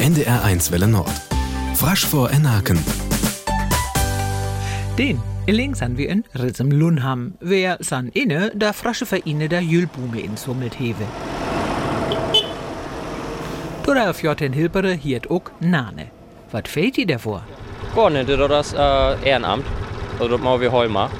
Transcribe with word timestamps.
NDR1 0.00 0.70
Welle 0.70 0.86
Nord. 0.86 1.10
Frasch 1.74 2.06
vor 2.06 2.30
Enaken. 2.30 2.78
Den 4.98 5.22
Illings 5.46 5.80
han 5.80 5.96
wir 5.96 6.08
in 6.08 6.24
Rissem 6.34 6.70
Lunham, 6.70 7.34
wer 7.40 7.78
san 7.80 8.08
inne 8.08 8.52
da 8.54 8.72
frasche 8.72 9.06
Vereine 9.06 9.48
der 9.48 9.62
Jülbume 9.62 10.20
in 10.20 10.36
Summelt 10.36 10.78
hewe. 10.78 11.06
Dora 13.84 14.10
auf 14.10 14.22
Jotten 14.22 14.52
Hilpere 14.52 14.92
hiert 14.92 15.30
ook 15.30 15.50
Nane. 15.60 16.10
Wat 16.52 16.68
fehlt 16.68 16.96
die 16.96 17.06
davor? 17.06 17.42
Gar 17.94 18.10
nicht, 18.10 18.28
das 18.28 18.66
ist 18.66 18.74
äh, 18.74 19.28
Ehrenamt. 19.28 19.64
Das 20.18 20.40
machen 20.40 20.60
wir 20.60 20.72
heute 20.72 20.92
mal. 20.92 21.10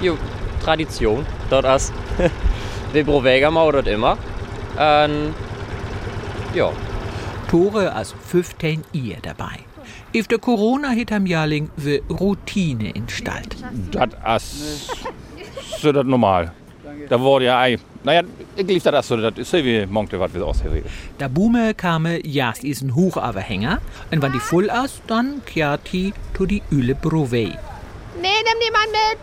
Jo, 0.00 0.16
Tradition. 0.62 1.26
Das 1.50 1.90
ist, 1.90 1.92
wir 2.92 3.04
probieren 3.04 3.52
mal 3.52 3.72
das 3.72 3.86
immer. 3.86 4.16
Und, 4.76 5.34
ja. 6.54 6.70
Tore 7.50 7.92
als 7.92 8.14
15 8.28 8.84
ihr 8.92 9.16
dabei. 9.22 9.58
If 10.14 10.28
der 10.28 10.38
Corona 10.38 10.90
hit 10.90 11.10
am 11.10 11.26
Jahrling 11.26 11.68
we 11.76 12.00
Routine 12.08 12.90
in 12.90 13.08
Stalt. 13.08 13.56
Das 13.90 14.52
ist 14.52 14.96
so 15.80 15.90
das 15.90 16.04
normal. 16.04 16.52
Da 17.08 17.20
wurde 17.20 17.46
ja 17.46 17.58
ei. 17.58 17.76
Naja, 18.04 18.22
ich 18.54 18.66
lief 18.68 18.84
das 18.84 19.08
so, 19.08 19.16
das 19.16 19.36
ist 19.36 19.50
so 19.50 19.56
wie 19.58 19.84
Monkte, 19.84 20.20
was 20.20 20.32
wir 20.32 20.46
ausgereden. 20.46 20.88
Da 21.18 21.26
Bume 21.26 21.74
kame 21.74 22.24
jast 22.24 22.62
isen 22.62 22.94
Hochaverhänger 22.94 23.80
und 24.12 24.22
wenn 24.22 24.30
die 24.30 24.38
voll 24.38 24.70
aus, 24.70 25.02
dann 25.08 25.44
kehrt 25.44 25.92
die 25.92 26.14
to 26.34 26.46
die 26.46 26.62
Üle 26.70 26.94
Brovey. 26.94 27.48
Nee, 28.20 28.40
nimm 28.46 28.58
niemand 28.64 28.92
mit. 28.92 29.18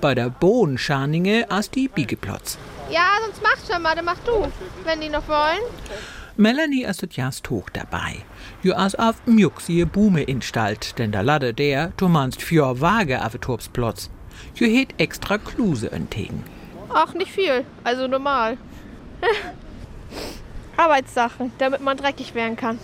Bei 0.00 0.14
der 0.14 0.30
Bohnenscharninge 0.30 1.50
as 1.50 1.70
die 1.70 1.88
Biegeplotz. 1.88 2.56
Ja, 2.90 3.08
sonst 3.26 3.42
mach 3.42 3.58
schon 3.70 3.82
mal, 3.82 3.94
dann 3.94 4.06
mach 4.06 4.18
du, 4.24 4.50
wenn 4.84 5.02
die 5.02 5.10
noch 5.10 5.28
wollen. 5.28 5.60
Melanie 6.40 6.84
ist 6.84 7.02
das 7.02 7.14
jast 7.16 7.50
hoch 7.50 7.68
dabei. 7.70 8.16
Jo 8.62 8.72
as 8.72 8.94
auf 8.94 9.16
mjuxie 9.26 9.84
Bume 9.84 10.22
instalt, 10.22 10.98
denn 10.98 11.12
da 11.12 11.20
ladde 11.20 11.52
der, 11.52 11.92
du 11.98 12.08
meinst 12.08 12.40
für 12.40 12.80
Waage 12.80 13.22
auf 13.22 13.36
Torpsplotz. 13.38 14.08
Jo 14.54 14.66
het 14.66 14.94
extra 14.96 15.36
Kluse 15.36 15.92
entgegen. 15.92 16.42
Ach, 16.88 17.12
nicht 17.12 17.30
viel, 17.30 17.66
also 17.84 18.06
normal. 18.06 18.56
Arbeitssachen, 20.78 21.52
damit 21.58 21.82
man 21.82 21.98
dreckig 21.98 22.34
werden 22.34 22.56
kann. 22.56 22.78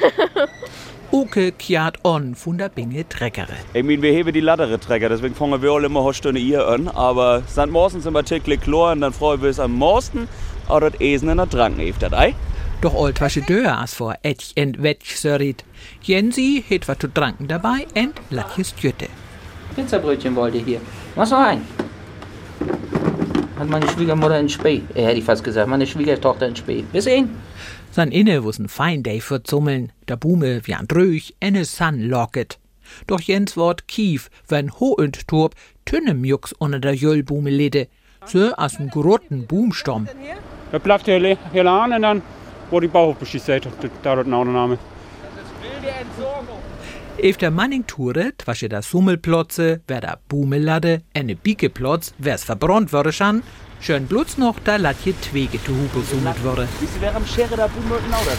Oke 1.10 1.52
kiat 1.52 2.04
on 2.04 2.34
von 2.34 2.56
der 2.56 2.70
Binge 2.70 3.06
Treckere. 3.06 3.52
Ich 3.74 3.84
meine, 3.84 4.00
wir 4.00 4.12
heben 4.12 4.32
die 4.32 4.40
Lattere 4.40 4.80
Trecker, 4.80 5.10
deswegen 5.10 5.34
fangen 5.34 5.60
wir 5.60 5.70
alle 5.70 5.86
immer 5.86 6.02
eine 6.02 6.14
Stunde 6.14 6.40
ihr 6.40 6.66
an. 6.66 6.88
Aber 6.88 7.42
St. 7.46 7.66
Morsen 7.66 8.00
sind 8.00 8.14
wir 8.14 8.24
täglich 8.24 8.62
klar 8.62 8.92
und 8.92 9.02
dann 9.02 9.12
freuen 9.12 9.42
wir 9.42 9.48
uns 9.48 9.60
am 9.60 9.78
meisten, 9.78 10.26
auch 10.68 10.80
das 10.80 11.00
Esen 11.00 11.28
in 11.28 11.36
der 11.36 11.48
Tranken 11.48 11.80
heeft 11.80 12.02
das 12.02 12.12
ei. 12.12 12.34
Doch 12.80 12.94
old 12.94 13.20
wasche 13.20 13.42
as 13.66 13.94
vor 13.94 14.14
etch 14.22 14.52
en 14.54 14.82
wetch 14.82 15.16
sörit. 15.16 15.64
Jensi 16.02 16.64
het 16.68 16.86
wat 16.88 17.00
zu 17.00 17.08
tranken 17.08 17.46
dabei 17.46 17.86
en 17.94 18.12
latjes 18.30 18.74
Jütte. 18.80 19.08
Pizzabrötchen 19.74 20.34
wollte 20.34 20.58
ich 20.58 20.64
hier. 20.64 20.80
Was 21.14 21.30
noch 21.30 21.38
ein? 21.38 21.62
Hat 23.58 23.68
meine 23.68 23.88
Schwiegermutter 23.88 24.38
in 24.38 24.48
Spee. 24.48 24.82
Äh, 24.94 25.04
hätte 25.04 25.18
ich 25.18 25.24
fast 25.24 25.42
gesagt, 25.42 25.68
meine 25.68 25.86
Schwiegertochter 25.86 26.48
in 26.48 26.56
Spee. 26.56 26.84
Bis 26.92 27.06
ihn. 27.06 27.30
San 27.90 28.12
inne 28.12 28.44
wussen 28.44 28.68
fein 28.68 29.02
day 29.02 29.20
für 29.20 29.42
Zummeln, 29.42 29.90
der 30.06 30.16
Bume 30.16 30.60
wie 30.64 30.74
an 30.74 30.86
Dröch, 30.86 31.34
enne 31.40 31.64
San 31.64 32.00
locket. 32.02 32.58
Doch 33.06 33.20
Jens 33.20 33.56
Wort 33.56 33.88
kief, 33.88 34.28
wenn 34.48 34.70
ho 34.70 34.88
und 34.88 35.26
Torb 35.28 35.54
tünnem 35.86 36.24
Jux 36.24 36.52
unter 36.52 36.78
der 36.78 36.94
Jöllbume 36.94 37.50
lede, 37.50 37.88
so 38.26 38.52
as 40.72 40.72
n 40.72 40.72
grotten 40.72 40.72
Boomstorm. 40.72 40.72
Da 40.72 40.78
bleibt 40.78 41.04
hier, 41.04 41.18
le- 41.20 41.38
hier 41.52 41.66
an 41.66 41.92
und 41.92 42.02
dann, 42.02 42.22
wo 42.70 42.80
die 42.80 42.88
Bauhochbeschicht 42.88 43.44
seid, 43.46 43.66
da 44.02 44.14
dort 44.14 44.26
ein 44.26 44.34
Autoname. 44.34 44.78
Ef 47.18 47.36
der 47.38 47.50
Manning 47.50 47.86
turet, 47.86 48.46
wasche 48.46 48.68
der 48.68 48.82
Summelplotze, 48.82 49.80
wer 49.88 50.00
der 50.02 50.18
Bume 50.28 50.58
lade, 50.58 51.00
enne 51.14 51.34
Biegeplotz, 51.34 52.12
wer's 52.18 52.44
verbrannt 52.44 52.92
würde 52.92 53.10
schan, 53.10 53.42
schön 53.80 54.06
blutz 54.06 54.36
noch 54.36 54.58
da 54.62 54.76
latje 54.76 55.14
Twege 55.22 55.58
zu 55.64 55.72
Hupe 55.72 56.02
summelt 56.02 56.42
würde. 56.42 56.68
Wie 56.80 56.86
sie 56.86 57.00
wäre 57.00 57.16
am 57.16 57.24
Schere 57.26 57.56
der 57.56 57.68
Buben 57.68 57.90
und 57.90 58.10
Nauder. 58.10 58.36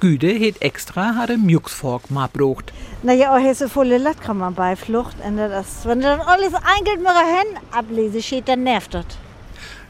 Güde 0.00 0.38
het 0.38 0.58
extra 0.58 1.12
hade 1.14 1.36
Mjuxfork 1.36 2.08
ma 2.10 2.28
brucht. 2.32 2.72
Naja, 3.02 3.34
auch 3.34 3.42
hesse 3.42 3.68
volle 3.68 3.98
Latt 3.98 4.20
kann 4.20 4.38
man 4.38 4.54
bei 4.54 4.76
Flucht. 4.76 5.16
Und 5.26 5.36
das, 5.36 5.84
wenn 5.84 6.00
du 6.00 6.06
dann 6.06 6.20
alles 6.20 6.54
eingelt 6.54 6.98
mit 6.98 7.08
Hand 7.08 7.60
ablese, 7.72 8.22
steht, 8.22 8.48
dann 8.48 8.62
nervt 8.62 8.94
das. 8.94 9.06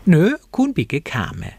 Nö, 0.05 0.37
kun 0.51 0.73
Bicke 0.73 1.01
kame. 1.01 1.53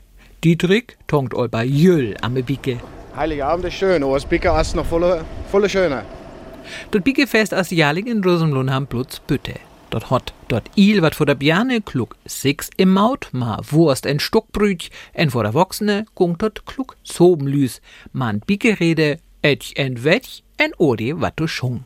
Dietrich 0.43 0.97
tongt 1.07 1.33
ol 1.33 1.49
bei 1.49 1.65
Jöll 1.65 2.15
am 2.21 2.33
Bicke. 2.33 2.79
Heiligabend 3.15 3.65
ist 3.65 3.75
schön, 3.75 4.03
aber 4.03 4.13
das 4.13 4.25
Bicker 4.25 4.59
ist 4.59 4.75
noch 4.75 4.85
volle, 4.85 5.25
volle 5.51 5.69
schöner. 5.69 6.03
Dort 6.91 7.03
Bickefest 7.03 7.53
as 7.53 7.69
Jahrling 7.69 8.07
in 8.07 8.23
Rosenlund 8.23 8.71
ham 8.71 8.87
Blutz 8.87 9.19
Bütte. 9.19 9.55
Dort 9.89 10.09
hot 10.11 10.33
dort 10.47 10.69
il 10.75 11.01
wat 11.01 11.15
vor 11.15 11.25
der 11.25 11.35
Bjane 11.35 11.81
klug 11.81 12.15
six 12.25 12.69
im 12.77 12.93
Maut, 12.93 13.29
ma 13.31 13.59
Wurst 13.71 14.05
en 14.05 14.19
Stuckbrüt, 14.19 14.89
en 15.13 15.31
vor 15.31 15.43
der 15.43 15.53
Wochsene 15.55 16.05
gung 16.13 16.37
dort 16.37 16.65
klug 16.65 16.95
Sobenlüs, 17.03 17.81
man 18.11 18.39
Bickerede, 18.39 19.17
etch 19.41 19.73
en 19.75 20.03
wetch, 20.03 20.43
en 20.57 20.73
odi 20.77 21.19
wat 21.19 21.39
du 21.39 21.47
schung. 21.47 21.85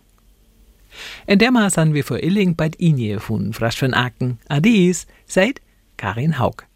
En 1.26 1.40
der 1.40 1.52
Maß 1.52 1.78
han 1.78 1.94
wir 1.94 2.04
vor 2.04 2.20
Illing 2.20 2.56
bei 2.56 2.72
Inje 2.78 3.20
von 3.20 3.54
Frasch 3.54 3.80
von 3.80 3.94
Aken. 3.94 4.38
Adis, 4.50 5.08
seid 5.26 5.62
Karin 5.98 6.40
Haug. 6.40 6.68